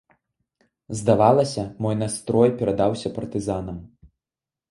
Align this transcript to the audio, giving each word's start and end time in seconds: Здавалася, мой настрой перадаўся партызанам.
Здавалася, 1.01 1.65
мой 1.85 1.95
настрой 2.01 2.49
перадаўся 2.61 3.11
партызанам. 3.17 3.77